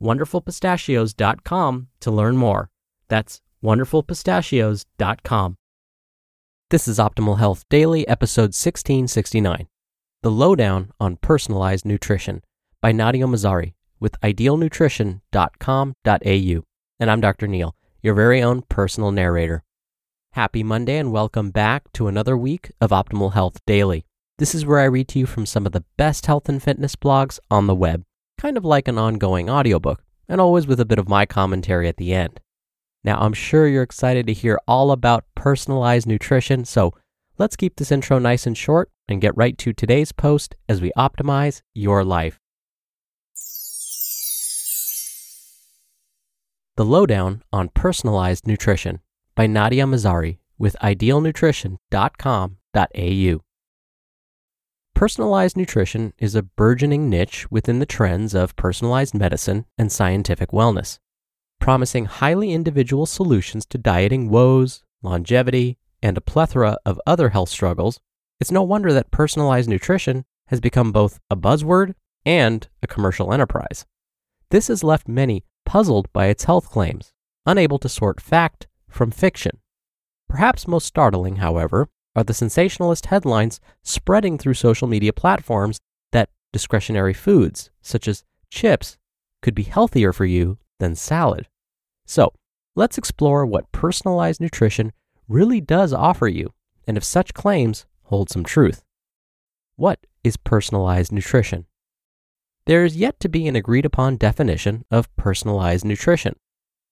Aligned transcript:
wonderfulpistachios.com 0.00 1.88
to 2.00 2.10
learn 2.10 2.36
more. 2.36 2.70
That's 3.08 3.40
wonderfulpistachios.com. 3.62 5.56
This 6.70 6.88
is 6.88 6.98
Optimal 6.98 7.38
Health 7.38 7.64
Daily, 7.68 8.08
episode 8.08 8.54
1669 8.54 9.68
The 10.22 10.30
Lowdown 10.30 10.90
on 10.98 11.16
Personalized 11.16 11.84
Nutrition 11.84 12.42
by 12.80 12.92
Nadia 12.92 13.26
Mazari 13.26 13.74
with 14.00 14.18
idealnutrition.com.au. 14.20 16.64
And 17.00 17.10
I'm 17.10 17.20
Dr. 17.20 17.46
Neal, 17.46 17.76
your 18.02 18.14
very 18.14 18.42
own 18.42 18.62
personal 18.62 19.12
narrator. 19.12 19.62
Happy 20.32 20.62
Monday 20.62 20.96
and 20.96 21.12
welcome 21.12 21.50
back 21.50 21.92
to 21.92 22.08
another 22.08 22.36
week 22.36 22.72
of 22.80 22.90
Optimal 22.90 23.34
Health 23.34 23.60
Daily. 23.66 24.04
This 24.38 24.54
is 24.54 24.66
where 24.66 24.80
I 24.80 24.84
read 24.84 25.06
to 25.08 25.18
you 25.20 25.26
from 25.26 25.46
some 25.46 25.64
of 25.64 25.72
the 25.72 25.84
best 25.96 26.26
health 26.26 26.48
and 26.48 26.62
fitness 26.62 26.96
blogs 26.96 27.38
on 27.50 27.66
the 27.66 27.74
web 27.74 28.04
kind 28.38 28.56
of 28.56 28.64
like 28.64 28.88
an 28.88 28.98
ongoing 28.98 29.48
audiobook, 29.48 30.02
and 30.28 30.40
always 30.40 30.66
with 30.66 30.80
a 30.80 30.84
bit 30.84 30.98
of 30.98 31.08
my 31.08 31.26
commentary 31.26 31.88
at 31.88 31.96
the 31.96 32.12
end. 32.12 32.40
Now, 33.04 33.20
I'm 33.20 33.34
sure 33.34 33.68
you're 33.68 33.82
excited 33.82 34.26
to 34.26 34.32
hear 34.32 34.58
all 34.66 34.90
about 34.90 35.24
personalized 35.34 36.06
nutrition, 36.06 36.64
so 36.64 36.94
let's 37.38 37.56
keep 37.56 37.76
this 37.76 37.92
intro 37.92 38.18
nice 38.18 38.46
and 38.46 38.56
short 38.56 38.90
and 39.08 39.20
get 39.20 39.36
right 39.36 39.58
to 39.58 39.72
today's 39.72 40.12
post 40.12 40.56
as 40.68 40.80
we 40.80 40.92
optimize 40.96 41.62
your 41.74 42.04
life. 42.04 42.40
The 46.76 46.84
Lowdown 46.84 47.42
on 47.52 47.68
Personalized 47.68 48.48
Nutrition 48.48 48.98
by 49.36 49.46
Nadia 49.46 49.84
Mazari 49.84 50.38
with 50.58 50.74
idealnutrition.com.au. 50.82 53.43
Personalized 54.94 55.56
nutrition 55.56 56.12
is 56.18 56.36
a 56.36 56.42
burgeoning 56.42 57.10
niche 57.10 57.50
within 57.50 57.80
the 57.80 57.86
trends 57.86 58.32
of 58.32 58.54
personalized 58.54 59.12
medicine 59.12 59.66
and 59.76 59.90
scientific 59.90 60.50
wellness, 60.50 61.00
promising 61.58 62.04
highly 62.04 62.52
individual 62.52 63.04
solutions 63.04 63.66
to 63.66 63.76
dieting 63.76 64.30
woes, 64.30 64.84
longevity, 65.02 65.78
and 66.00 66.16
a 66.16 66.20
plethora 66.20 66.78
of 66.86 67.00
other 67.06 67.30
health 67.30 67.48
struggles. 67.48 67.98
It's 68.38 68.52
no 68.52 68.62
wonder 68.62 68.92
that 68.92 69.10
personalized 69.10 69.68
nutrition 69.68 70.24
has 70.46 70.60
become 70.60 70.92
both 70.92 71.18
a 71.28 71.36
buzzword 71.36 71.94
and 72.24 72.68
a 72.80 72.86
commercial 72.86 73.32
enterprise. 73.32 73.84
This 74.50 74.68
has 74.68 74.84
left 74.84 75.08
many 75.08 75.44
puzzled 75.66 76.12
by 76.12 76.26
its 76.26 76.44
health 76.44 76.70
claims, 76.70 77.12
unable 77.46 77.80
to 77.80 77.88
sort 77.88 78.20
fact 78.20 78.68
from 78.88 79.10
fiction. 79.10 79.58
Perhaps 80.28 80.68
most 80.68 80.86
startling, 80.86 81.36
however, 81.36 81.88
are 82.16 82.24
the 82.24 82.34
sensationalist 82.34 83.06
headlines 83.06 83.60
spreading 83.82 84.38
through 84.38 84.54
social 84.54 84.88
media 84.88 85.12
platforms 85.12 85.80
that 86.12 86.30
discretionary 86.52 87.14
foods, 87.14 87.70
such 87.82 88.06
as 88.08 88.24
chips, 88.50 88.96
could 89.42 89.54
be 89.54 89.64
healthier 89.64 90.12
for 90.12 90.24
you 90.24 90.58
than 90.78 90.94
salad. 90.94 91.48
So, 92.06 92.32
let's 92.76 92.98
explore 92.98 93.44
what 93.44 93.72
personalized 93.72 94.40
nutrition 94.40 94.92
really 95.28 95.60
does 95.60 95.92
offer 95.92 96.28
you, 96.28 96.52
and 96.86 96.96
if 96.96 97.04
such 97.04 97.34
claims 97.34 97.86
hold 98.04 98.30
some 98.30 98.44
truth. 98.44 98.82
What 99.76 100.06
is 100.22 100.36
personalized 100.36 101.12
nutrition? 101.12 101.66
There 102.66 102.84
is 102.84 102.96
yet 102.96 103.20
to 103.20 103.28
be 103.28 103.46
an 103.46 103.56
agreed 103.56 103.84
upon 103.84 104.16
definition 104.16 104.84
of 104.90 105.14
personalized 105.16 105.84
nutrition. 105.84 106.36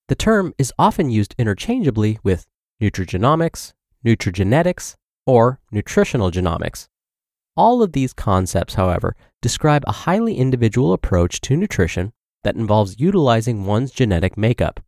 The 0.08 0.14
term 0.14 0.52
is 0.58 0.72
often 0.78 1.10
used 1.10 1.34
interchangeably 1.38 2.18
with 2.22 2.46
nutrigenomics, 2.82 3.72
nutrigenetics, 4.04 4.96
or 5.26 5.60
nutritional 5.70 6.30
genomics. 6.30 6.88
All 7.56 7.82
of 7.82 7.92
these 7.92 8.12
concepts, 8.12 8.74
however, 8.74 9.14
describe 9.40 9.84
a 9.86 9.92
highly 9.92 10.36
individual 10.36 10.92
approach 10.92 11.40
to 11.42 11.56
nutrition 11.56 12.12
that 12.44 12.56
involves 12.56 12.98
utilizing 12.98 13.66
one's 13.66 13.90
genetic 13.90 14.36
makeup. 14.36 14.80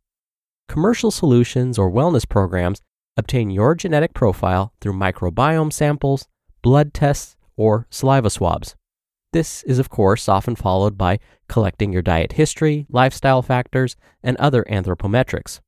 Commercial 0.67 1.11
solutions 1.11 1.77
or 1.77 1.91
wellness 1.91 2.27
programs 2.27 2.81
obtain 3.17 3.49
your 3.49 3.75
genetic 3.75 4.13
profile 4.13 4.73
through 4.81 4.93
microbiome 4.93 5.71
samples, 5.71 6.27
blood 6.61 6.93
tests, 6.93 7.35
or 7.55 7.87
saliva 7.89 8.29
swabs. 8.29 8.75
This 9.31 9.63
is, 9.63 9.79
of 9.79 9.89
course, 9.89 10.27
often 10.27 10.55
followed 10.55 10.97
by 10.97 11.19
collecting 11.47 11.93
your 11.93 12.01
diet 12.01 12.33
history, 12.33 12.85
lifestyle 12.89 13.41
factors, 13.41 13.95
and 14.23 14.35
other 14.37 14.63
anthropometrics. 14.69 15.59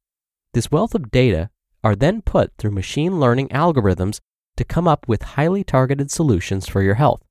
This 0.54 0.72
wealth 0.72 0.96
of 0.96 1.12
data 1.12 1.50
are 1.84 1.96
then 1.96 2.22
put 2.22 2.52
through 2.58 2.72
machine 2.72 3.20
learning 3.20 3.50
algorithms 3.50 4.20
to 4.58 4.64
come 4.64 4.88
up 4.88 5.08
with 5.08 5.22
highly 5.38 5.64
targeted 5.64 6.12
solutions 6.12 6.68
for 6.68 6.82
your 6.82 6.96
health. 6.96 7.24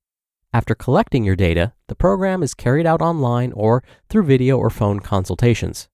After 0.53 0.73
collecting 0.73 1.23
your 1.23 1.35
data, 1.35 1.73
the 1.87 1.95
program 1.95 2.41
is 2.41 2.53
carried 2.53 2.87
out 2.87 3.01
online 3.01 3.51
or 3.51 3.83
through 4.09 4.23
video 4.23 4.57
or 4.57 4.69
phone 4.69 4.99
consultations. 4.99 5.87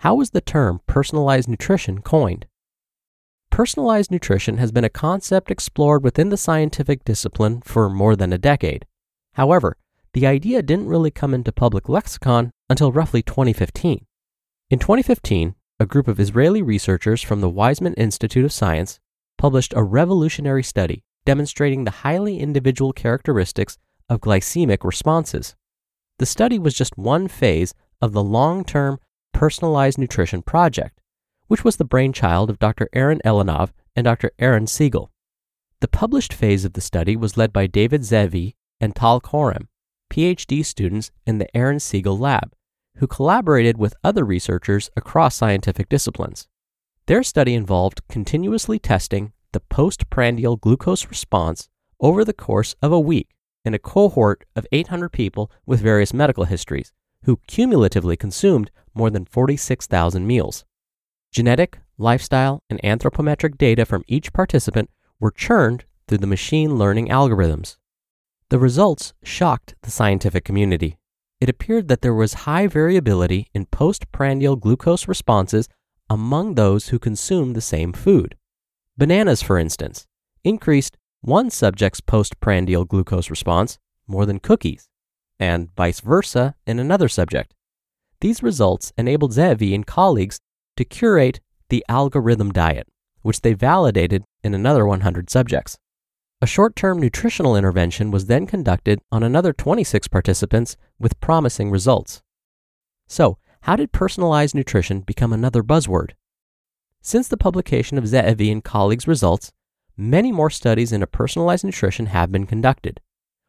How 0.00 0.16
was 0.16 0.30
the 0.30 0.40
term 0.40 0.80
personalized 0.86 1.48
nutrition 1.48 2.02
coined? 2.02 2.46
Personalized 3.50 4.10
nutrition 4.10 4.58
has 4.58 4.72
been 4.72 4.84
a 4.84 4.90
concept 4.90 5.50
explored 5.50 6.02
within 6.02 6.30
the 6.30 6.36
scientific 6.36 7.04
discipline 7.04 7.60
for 7.62 7.88
more 7.88 8.16
than 8.16 8.32
a 8.32 8.38
decade. 8.38 8.86
However, 9.34 9.76
the 10.12 10.26
idea 10.26 10.62
didn't 10.62 10.88
really 10.88 11.10
come 11.10 11.32
into 11.32 11.52
public 11.52 11.88
lexicon 11.88 12.50
until 12.68 12.92
roughly 12.92 13.22
2015. 13.22 14.04
In 14.70 14.78
2015, 14.78 15.54
a 15.78 15.86
group 15.86 16.08
of 16.08 16.18
Israeli 16.18 16.62
researchers 16.62 17.22
from 17.22 17.40
the 17.40 17.50
Weizmann 17.50 17.94
Institute 17.96 18.44
of 18.44 18.52
Science 18.52 19.00
published 19.42 19.74
a 19.74 19.82
revolutionary 19.82 20.62
study 20.62 21.02
demonstrating 21.24 21.82
the 21.82 21.98
highly 22.06 22.38
individual 22.38 22.92
characteristics 22.92 23.76
of 24.08 24.20
glycemic 24.20 24.84
responses. 24.84 25.56
The 26.20 26.26
study 26.26 26.60
was 26.60 26.74
just 26.74 26.96
one 26.96 27.26
phase 27.26 27.74
of 28.00 28.12
the 28.12 28.22
long 28.22 28.64
term 28.64 29.00
personalized 29.34 29.98
nutrition 29.98 30.42
project, 30.42 31.00
which 31.48 31.64
was 31.64 31.74
the 31.74 31.84
brainchild 31.84 32.50
of 32.50 32.60
Dr. 32.60 32.88
Aaron 32.92 33.20
Elinav 33.24 33.72
and 33.96 34.04
Dr. 34.04 34.30
Aaron 34.38 34.66
Segal. 34.66 35.08
The 35.80 35.88
published 35.88 36.32
phase 36.32 36.64
of 36.64 36.74
the 36.74 36.80
study 36.80 37.16
was 37.16 37.36
led 37.36 37.52
by 37.52 37.66
David 37.66 38.02
Zeevi 38.02 38.54
and 38.80 38.94
Tal 38.94 39.20
Korem, 39.20 39.66
PhD 40.08 40.64
students 40.64 41.10
in 41.26 41.38
the 41.38 41.56
Aaron 41.56 41.78
Segal 41.78 42.16
Lab, 42.16 42.52
who 42.98 43.08
collaborated 43.08 43.76
with 43.76 43.96
other 44.04 44.24
researchers 44.24 44.88
across 44.96 45.34
scientific 45.34 45.88
disciplines. 45.88 46.46
Their 47.06 47.24
study 47.24 47.54
involved 47.54 48.06
continuously 48.08 48.78
testing 48.78 49.32
the 49.52 49.60
postprandial 49.60 50.56
glucose 50.56 51.08
response 51.08 51.68
over 52.00 52.24
the 52.24 52.32
course 52.32 52.74
of 52.80 52.92
a 52.92 53.00
week 53.00 53.28
in 53.64 53.74
a 53.74 53.78
cohort 53.78 54.44
of 54.54 54.66
800 54.70 55.10
people 55.10 55.50
with 55.66 55.80
various 55.80 56.14
medical 56.14 56.44
histories 56.44 56.92
who 57.24 57.40
cumulatively 57.46 58.16
consumed 58.16 58.70
more 58.94 59.10
than 59.10 59.24
46,000 59.24 60.26
meals. 60.26 60.64
Genetic, 61.32 61.78
lifestyle, 61.98 62.62
and 62.70 62.80
anthropometric 62.82 63.58
data 63.58 63.84
from 63.84 64.04
each 64.06 64.32
participant 64.32 64.90
were 65.18 65.30
churned 65.30 65.84
through 66.06 66.18
the 66.18 66.26
machine 66.26 66.76
learning 66.76 67.08
algorithms. 67.08 67.78
The 68.48 68.58
results 68.58 69.12
shocked 69.24 69.74
the 69.82 69.90
scientific 69.90 70.44
community. 70.44 70.98
It 71.40 71.48
appeared 71.48 71.88
that 71.88 72.02
there 72.02 72.14
was 72.14 72.44
high 72.44 72.66
variability 72.66 73.48
in 73.54 73.66
postprandial 73.66 74.56
glucose 74.56 75.08
responses 75.08 75.68
among 76.12 76.56
those 76.56 76.88
who 76.88 76.98
consumed 76.98 77.56
the 77.56 77.62
same 77.62 77.90
food. 77.90 78.36
Bananas, 78.98 79.40
for 79.40 79.56
instance, 79.58 80.06
increased 80.44 80.98
one 81.22 81.48
subject's 81.48 82.02
postprandial 82.02 82.84
glucose 82.84 83.30
response 83.30 83.78
more 84.06 84.26
than 84.26 84.38
cookies, 84.38 84.90
and 85.40 85.74
vice 85.74 86.00
versa 86.00 86.54
in 86.66 86.78
another 86.78 87.08
subject. 87.08 87.54
These 88.20 88.42
results 88.42 88.92
enabled 88.98 89.32
Ze'evi 89.32 89.74
and 89.74 89.86
colleagues 89.86 90.38
to 90.76 90.84
curate 90.84 91.40
the 91.70 91.82
algorithm 91.88 92.52
diet, 92.52 92.88
which 93.22 93.40
they 93.40 93.54
validated 93.54 94.22
in 94.44 94.52
another 94.52 94.86
100 94.86 95.30
subjects. 95.30 95.78
A 96.42 96.46
short 96.46 96.76
term 96.76 97.00
nutritional 97.00 97.56
intervention 97.56 98.10
was 98.10 98.26
then 98.26 98.46
conducted 98.46 99.00
on 99.10 99.22
another 99.22 99.54
26 99.54 100.08
participants 100.08 100.76
with 100.98 101.20
promising 101.20 101.70
results. 101.70 102.20
So, 103.08 103.38
how 103.62 103.76
did 103.76 103.92
personalized 103.92 104.54
nutrition 104.54 105.00
become 105.00 105.32
another 105.32 105.62
buzzword? 105.62 106.10
Since 107.00 107.28
the 107.28 107.36
publication 107.36 107.96
of 107.96 108.04
Ze'evi 108.04 108.50
and 108.50 108.62
colleagues' 108.62 109.06
results, 109.06 109.52
many 109.96 110.32
more 110.32 110.50
studies 110.50 110.92
into 110.92 111.06
personalized 111.06 111.64
nutrition 111.64 112.06
have 112.06 112.32
been 112.32 112.46
conducted. 112.46 113.00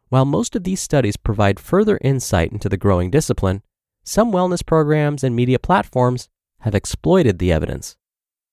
While 0.10 0.26
most 0.26 0.56
of 0.56 0.64
these 0.64 0.80
studies 0.80 1.18
provide 1.18 1.60
further 1.60 1.98
insight 2.02 2.52
into 2.52 2.70
the 2.70 2.78
growing 2.78 3.10
discipline, 3.10 3.64
some 4.04 4.32
wellness 4.32 4.64
programs 4.64 5.24
and 5.24 5.36
media 5.36 5.58
platforms 5.58 6.30
have 6.60 6.76
exploited 6.76 7.40
the 7.40 7.52
evidence. 7.52 7.98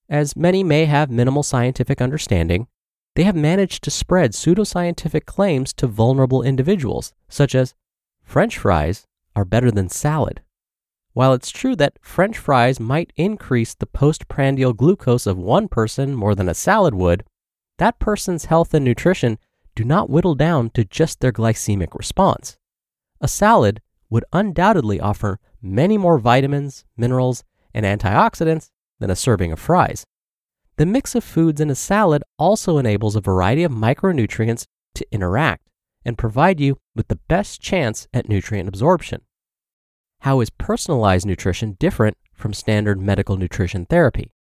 As 0.09 0.35
many 0.35 0.65
may 0.65 0.87
have 0.87 1.11
minimal 1.11 1.43
scientific 1.43 2.01
understanding, 2.01 2.69
they 3.17 3.25
have 3.25 3.37
managed 3.37 3.85
to 3.85 3.91
spread 3.91 4.33
pseudoscientific 4.33 5.27
claims 5.27 5.75
to 5.75 5.87
vulnerable 5.87 6.43
individuals, 6.43 7.13
such 7.29 7.55
as 7.55 7.75
French 8.23 8.57
fries 8.57 9.07
are 9.37 9.45
better 9.45 9.71
than 9.71 9.91
salad. 9.91 10.41
While 11.13 11.33
it's 11.33 11.51
true 11.51 11.75
that 11.77 11.99
French 12.03 12.39
fries 12.39 12.79
might 12.79 13.13
increase 13.17 13.75
the 13.75 13.87
postprandial 13.87 14.73
glucose 14.73 15.27
of 15.27 15.37
one 15.37 15.67
person 15.67 16.15
more 16.15 16.35
than 16.35 16.49
a 16.49 16.55
salad 16.55 16.95
would, 16.95 17.25
that 17.79 17.99
person's 17.99 18.45
health 18.45 18.75
and 18.75 18.85
nutrition 18.85 19.39
do 19.75 19.85
not 19.85 20.11
whittle 20.11 20.35
down 20.35 20.71
to 20.71 20.85
just 20.85 21.21
their 21.21 21.33
glycemic 21.33 21.95
response. 21.95 22.59
A 23.21 23.29
salad 23.29 23.81
would 24.09 24.25
undoubtedly 24.33 25.01
offer 25.01 25.41
many 25.61 25.99
more 25.99 26.19
vitamins, 26.19 26.85
minerals, 26.97 27.45
and 27.75 27.85
antioxidants 27.85 28.71
than 28.99 29.11
a 29.11 29.17
serving 29.17 29.53
of 29.53 29.59
fries. 29.59 30.05
The 30.77 30.87
mix 30.87 31.15
of 31.15 31.25
foods 31.25 31.61
in 31.61 31.71
a 31.71 31.75
salad 31.75 32.23
also 32.39 32.79
enables 32.79 33.17
a 33.17 33.21
variety 33.21 33.65
of 33.65 33.73
micronutrients 33.73 34.67
to 34.95 35.07
interact 35.13 35.69
and 36.05 36.17
provide 36.17 36.61
you 36.61 36.79
with 36.95 37.09
the 37.09 37.19
best 37.29 37.61
chance 37.61 38.09
at 38.15 38.29
nutrient 38.29 38.69
absorption. 38.69 39.23
How 40.21 40.41
is 40.41 40.51
personalized 40.51 41.25
nutrition 41.25 41.79
different 41.79 42.19
from 42.35 42.53
standard 42.53 43.01
medical 43.01 43.39
nutrition 43.39 43.87
therapy? 43.87 44.31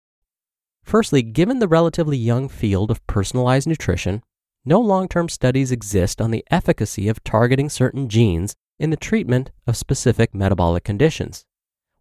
Firstly, 0.83 1.23
given 1.23 1.59
the 1.59 1.69
relatively 1.69 2.19
young 2.19 2.51
field 2.51 2.91
of 2.91 3.07
personalized 3.07 3.67
nutrition, 3.67 4.23
no 4.63 4.79
long 4.79 5.09
term 5.09 5.31
studies 5.31 5.73
exist 5.73 6.21
on 6.21 6.33
the 6.33 6.45
efficacy 6.51 7.09
of 7.09 7.25
targeting 7.25 7.71
certain 7.71 8.11
genes 8.11 8.55
in 8.79 8.91
the 8.91 8.97
treatment 8.97 9.53
of 9.67 9.75
specific 9.75 10.35
metabolic 10.35 10.85
conditions. 10.85 11.47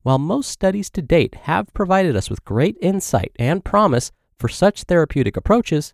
While 0.02 0.20
most 0.20 0.50
studies 0.50 0.90
to 0.92 1.02
date 1.02 1.36
have 1.44 1.74
provided 1.74 2.18
us 2.18 2.30
with 2.30 2.44
great 2.44 2.76
insight 2.82 3.32
and 3.40 3.64
promise 3.64 4.12
for 4.38 4.50
such 4.50 4.84
therapeutic 4.84 5.38
approaches, 5.38 5.94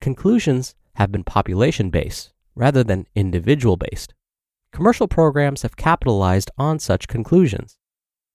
conclusions 0.00 0.74
have 0.94 1.12
been 1.12 1.24
population 1.24 1.90
based 1.90 2.32
rather 2.54 2.82
than 2.82 3.06
individual 3.14 3.76
based. 3.76 4.14
Commercial 4.78 5.08
programs 5.08 5.62
have 5.62 5.74
capitalized 5.74 6.52
on 6.56 6.78
such 6.78 7.08
conclusions. 7.08 7.78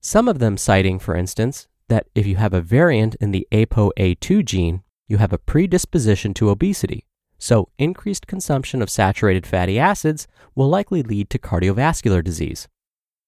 Some 0.01 0.27
of 0.27 0.39
them 0.39 0.57
citing, 0.57 0.99
for 0.99 1.15
instance, 1.15 1.69
that 1.87 2.07
if 2.15 2.27
you 2.27 2.35
have 2.35 2.53
a 2.53 2.59
variant 2.59 3.15
in 3.21 3.31
the 3.31 3.47
ApoA2 3.53 4.43
gene, 4.43 4.83
you 5.07 5.19
have 5.19 5.31
a 5.31 5.37
predisposition 5.37 6.33
to 6.33 6.49
obesity, 6.49 7.05
so 7.37 7.69
increased 7.77 8.27
consumption 8.27 8.81
of 8.81 8.89
saturated 8.89 9.47
fatty 9.47 9.79
acids 9.79 10.27
will 10.53 10.67
likely 10.67 11.01
lead 11.01 11.29
to 11.29 11.39
cardiovascular 11.39 12.21
disease. 12.21 12.67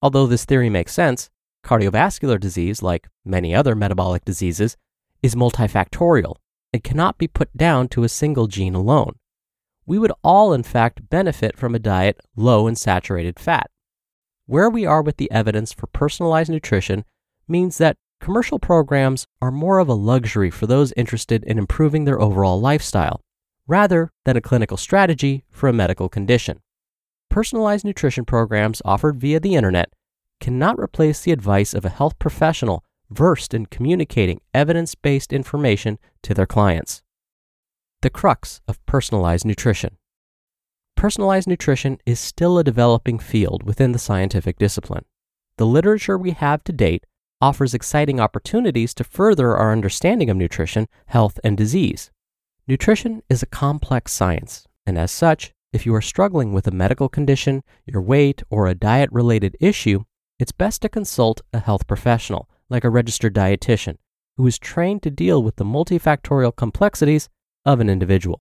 Although 0.02 0.26
this 0.26 0.44
theory 0.44 0.68
makes 0.68 0.92
sense, 0.92 1.30
cardiovascular 1.64 2.38
disease, 2.38 2.82
like 2.82 3.08
many 3.24 3.54
other 3.54 3.74
metabolic 3.74 4.26
diseases, 4.26 4.76
is 5.22 5.34
multifactorial 5.34 6.36
and 6.70 6.84
cannot 6.84 7.16
be 7.16 7.28
put 7.28 7.56
down 7.56 7.88
to 7.88 8.04
a 8.04 8.10
single 8.10 8.46
gene 8.46 8.74
alone. 8.74 9.14
We 9.86 9.98
would 9.98 10.12
all, 10.22 10.52
in 10.52 10.64
fact, 10.64 11.08
benefit 11.08 11.56
from 11.56 11.74
a 11.74 11.78
diet 11.78 12.20
low 12.34 12.66
in 12.66 12.74
saturated 12.74 13.38
fat. 13.38 13.70
Where 14.46 14.68
we 14.68 14.84
are 14.84 15.02
with 15.02 15.16
the 15.16 15.30
evidence 15.30 15.72
for 15.72 15.86
personalized 15.86 16.50
nutrition 16.50 17.04
means 17.48 17.78
that 17.78 17.96
commercial 18.20 18.58
programs 18.58 19.26
are 19.40 19.52
more 19.52 19.78
of 19.78 19.88
a 19.88 19.94
luxury 19.94 20.50
for 20.50 20.66
those 20.66 20.92
interested 20.96 21.44
in 21.44 21.58
improving 21.58 22.04
their 22.04 22.20
overall 22.20 22.60
lifestyle, 22.60 23.20
rather 23.66 24.10
than 24.24 24.36
a 24.36 24.40
clinical 24.40 24.76
strategy 24.76 25.44
for 25.50 25.68
a 25.68 25.72
medical 25.72 26.08
condition. 26.08 26.60
Personalized 27.28 27.84
nutrition 27.84 28.24
programs 28.24 28.82
offered 28.84 29.20
via 29.20 29.38
the 29.38 29.54
internet 29.54 29.92
cannot 30.40 30.78
replace 30.78 31.22
the 31.22 31.32
advice 31.32 31.74
of 31.74 31.84
a 31.84 31.90
health 31.90 32.18
professional 32.18 32.82
versed 33.10 33.54
in 33.54 33.66
communicating 33.66 34.40
evidence 34.52 34.94
based 34.94 35.32
information 35.32 35.98
to 36.22 36.34
their 36.34 36.46
clients. 36.46 37.02
The 38.06 38.10
crux 38.10 38.60
of 38.68 38.86
personalized 38.86 39.44
nutrition. 39.44 39.96
Personalized 40.94 41.48
nutrition 41.48 41.98
is 42.06 42.20
still 42.20 42.56
a 42.56 42.62
developing 42.62 43.18
field 43.18 43.64
within 43.64 43.90
the 43.90 43.98
scientific 43.98 44.58
discipline. 44.58 45.04
The 45.56 45.66
literature 45.66 46.16
we 46.16 46.30
have 46.30 46.62
to 46.62 46.72
date 46.72 47.04
offers 47.40 47.74
exciting 47.74 48.20
opportunities 48.20 48.94
to 48.94 49.02
further 49.02 49.56
our 49.56 49.72
understanding 49.72 50.30
of 50.30 50.36
nutrition, 50.36 50.86
health, 51.06 51.40
and 51.42 51.56
disease. 51.56 52.12
Nutrition 52.68 53.24
is 53.28 53.42
a 53.42 53.46
complex 53.46 54.12
science, 54.12 54.68
and 54.86 54.96
as 54.96 55.10
such, 55.10 55.52
if 55.72 55.84
you 55.84 55.92
are 55.92 56.00
struggling 56.00 56.52
with 56.52 56.68
a 56.68 56.70
medical 56.70 57.08
condition, 57.08 57.64
your 57.86 58.02
weight, 58.02 58.40
or 58.48 58.68
a 58.68 58.76
diet 58.76 59.10
related 59.10 59.56
issue, 59.58 60.04
it's 60.38 60.52
best 60.52 60.80
to 60.82 60.88
consult 60.88 61.40
a 61.52 61.58
health 61.58 61.88
professional, 61.88 62.48
like 62.70 62.84
a 62.84 62.88
registered 62.88 63.34
dietitian, 63.34 63.96
who 64.36 64.46
is 64.46 64.60
trained 64.60 65.02
to 65.02 65.10
deal 65.10 65.42
with 65.42 65.56
the 65.56 65.64
multifactorial 65.64 66.54
complexities 66.54 67.28
of 67.66 67.80
an 67.80 67.90
individual. 67.90 68.40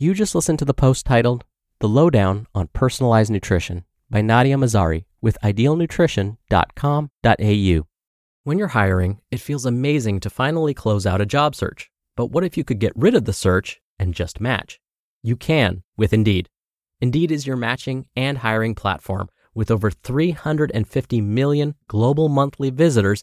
You 0.00 0.14
just 0.14 0.34
listened 0.34 0.58
to 0.60 0.64
the 0.64 0.74
post 0.74 1.06
titled 1.06 1.44
The 1.80 1.88
Lowdown 1.88 2.46
on 2.54 2.68
Personalized 2.68 3.30
Nutrition 3.30 3.84
by 4.08 4.22
Nadia 4.22 4.56
Mazari 4.56 5.04
with 5.20 5.36
idealnutrition.com.au. 5.44 7.86
When 8.44 8.58
you're 8.58 8.68
hiring, 8.68 9.20
it 9.30 9.40
feels 9.40 9.66
amazing 9.66 10.20
to 10.20 10.30
finally 10.30 10.72
close 10.72 11.04
out 11.04 11.20
a 11.20 11.26
job 11.26 11.54
search. 11.54 11.90
But 12.16 12.26
what 12.26 12.44
if 12.44 12.56
you 12.56 12.64
could 12.64 12.78
get 12.78 12.92
rid 12.96 13.14
of 13.14 13.26
the 13.26 13.32
search 13.32 13.80
and 13.98 14.14
just 14.14 14.40
match? 14.40 14.80
You 15.22 15.36
can 15.36 15.82
with 15.96 16.12
Indeed. 16.12 16.48
Indeed 17.00 17.30
is 17.30 17.46
your 17.46 17.56
matching 17.56 18.06
and 18.16 18.38
hiring 18.38 18.74
platform 18.74 19.28
with 19.54 19.70
over 19.70 19.90
350 19.90 21.20
million 21.20 21.74
global 21.88 22.28
monthly 22.28 22.70
visitors 22.70 23.22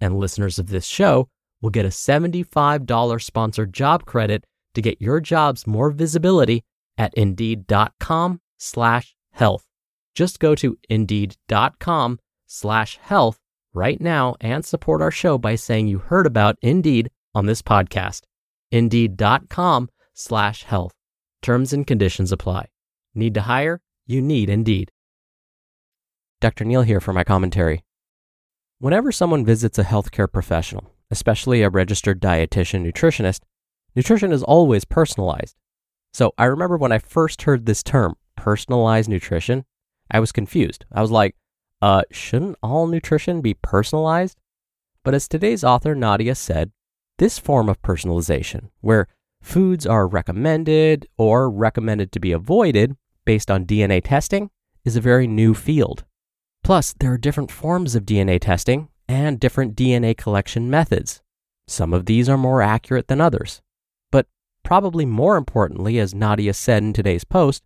And 0.00 0.18
listeners 0.18 0.58
of 0.58 0.68
this 0.68 0.86
show 0.86 1.28
will 1.60 1.70
get 1.70 1.84
a 1.84 1.88
$75 1.88 3.22
sponsored 3.22 3.72
job 3.72 4.06
credit 4.06 4.44
to 4.74 4.82
get 4.82 5.00
your 5.00 5.20
jobs 5.20 5.66
more 5.66 5.90
visibility 5.90 6.64
at 6.96 7.12
indeed.com 7.14 8.40
slash 8.58 9.14
health. 9.32 9.64
Just 10.14 10.40
go 10.40 10.54
to 10.56 10.76
indeed.com 10.88 12.18
slash 12.46 12.98
health 12.98 13.38
right 13.72 14.00
now 14.00 14.36
and 14.40 14.64
support 14.64 15.00
our 15.00 15.10
show 15.10 15.38
by 15.38 15.54
saying 15.54 15.86
you 15.86 15.98
heard 15.98 16.26
about 16.26 16.56
Indeed 16.62 17.10
on 17.34 17.46
this 17.46 17.62
podcast. 17.62 18.22
Indeed.com 18.70 19.88
slash 20.14 20.64
health. 20.64 20.92
Terms 21.42 21.72
and 21.72 21.86
conditions 21.86 22.32
apply. 22.32 22.66
Need 23.14 23.34
to 23.34 23.42
hire? 23.42 23.80
You 24.06 24.20
need 24.20 24.50
Indeed. 24.50 24.90
Dr. 26.40 26.64
Neal 26.64 26.82
here 26.82 27.00
for 27.00 27.12
my 27.12 27.24
commentary. 27.24 27.82
Whenever 28.80 29.12
someone 29.12 29.44
visits 29.44 29.78
a 29.78 29.84
healthcare 29.84 30.32
professional, 30.32 30.94
especially 31.10 31.60
a 31.60 31.68
registered 31.68 32.18
dietitian 32.18 32.82
nutritionist, 32.82 33.40
nutrition 33.94 34.32
is 34.32 34.42
always 34.42 34.86
personalized. 34.86 35.54
So 36.14 36.32
I 36.38 36.46
remember 36.46 36.78
when 36.78 36.90
I 36.90 36.98
first 36.98 37.42
heard 37.42 37.66
this 37.66 37.82
term, 37.82 38.14
personalized 38.38 39.10
nutrition, 39.10 39.66
I 40.10 40.18
was 40.18 40.32
confused. 40.32 40.86
I 40.90 41.02
was 41.02 41.10
like, 41.10 41.36
uh, 41.82 42.04
shouldn't 42.10 42.56
all 42.62 42.86
nutrition 42.86 43.42
be 43.42 43.52
personalized? 43.52 44.38
But 45.04 45.12
as 45.12 45.28
today's 45.28 45.62
author 45.62 45.94
Nadia 45.94 46.34
said, 46.34 46.72
this 47.18 47.38
form 47.38 47.68
of 47.68 47.82
personalization, 47.82 48.70
where 48.80 49.08
foods 49.42 49.86
are 49.86 50.08
recommended 50.08 51.06
or 51.18 51.50
recommended 51.50 52.12
to 52.12 52.18
be 52.18 52.32
avoided 52.32 52.96
based 53.26 53.50
on 53.50 53.66
DNA 53.66 54.00
testing, 54.02 54.50
is 54.86 54.96
a 54.96 55.02
very 55.02 55.26
new 55.26 55.52
field. 55.52 56.04
Plus, 56.62 56.94
there 56.98 57.12
are 57.12 57.18
different 57.18 57.50
forms 57.50 57.94
of 57.94 58.04
DNA 58.04 58.40
testing 58.40 58.88
and 59.08 59.40
different 59.40 59.74
DNA 59.74 60.16
collection 60.16 60.70
methods. 60.70 61.20
Some 61.66 61.92
of 61.92 62.06
these 62.06 62.28
are 62.28 62.36
more 62.36 62.62
accurate 62.62 63.08
than 63.08 63.20
others. 63.20 63.60
But 64.10 64.26
probably 64.62 65.04
more 65.04 65.36
importantly, 65.36 65.98
as 65.98 66.14
Nadia 66.14 66.54
said 66.54 66.82
in 66.82 66.92
today's 66.92 67.24
post, 67.24 67.64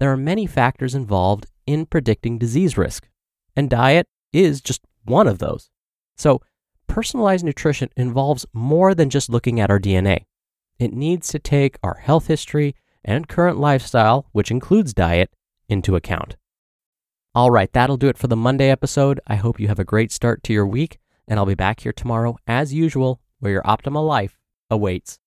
there 0.00 0.12
are 0.12 0.16
many 0.16 0.46
factors 0.46 0.94
involved 0.94 1.46
in 1.66 1.86
predicting 1.86 2.38
disease 2.38 2.76
risk, 2.76 3.08
and 3.56 3.70
diet 3.70 4.06
is 4.32 4.60
just 4.60 4.82
one 5.04 5.26
of 5.26 5.38
those. 5.38 5.70
So, 6.16 6.40
personalized 6.86 7.44
nutrition 7.44 7.88
involves 7.96 8.46
more 8.52 8.94
than 8.94 9.10
just 9.10 9.30
looking 9.30 9.60
at 9.60 9.70
our 9.70 9.80
DNA. 9.80 10.24
It 10.78 10.92
needs 10.92 11.28
to 11.28 11.38
take 11.38 11.78
our 11.82 11.94
health 11.94 12.26
history 12.26 12.74
and 13.04 13.28
current 13.28 13.58
lifestyle, 13.58 14.26
which 14.32 14.50
includes 14.50 14.92
diet, 14.94 15.30
into 15.68 15.96
account. 15.96 16.36
All 17.36 17.50
right, 17.50 17.72
that'll 17.72 17.96
do 17.96 18.06
it 18.06 18.16
for 18.16 18.28
the 18.28 18.36
Monday 18.36 18.70
episode. 18.70 19.18
I 19.26 19.34
hope 19.34 19.58
you 19.58 19.66
have 19.66 19.80
a 19.80 19.84
great 19.84 20.12
start 20.12 20.44
to 20.44 20.52
your 20.52 20.68
week, 20.68 20.98
and 21.26 21.36
I'll 21.36 21.46
be 21.46 21.56
back 21.56 21.80
here 21.80 21.92
tomorrow 21.92 22.36
as 22.46 22.72
usual, 22.72 23.20
where 23.40 23.50
your 23.50 23.62
optimal 23.62 24.06
life 24.06 24.38
awaits. 24.70 25.18